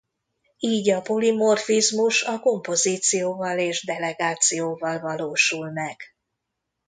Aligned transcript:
Így 0.57 0.89
a 0.89 1.01
polimorfizmus 1.01 2.23
a 2.23 2.39
kompozícióval 2.39 3.57
és 3.57 3.85
delegációval 3.85 4.99
valósul 4.99 5.71
meg. 5.71 6.01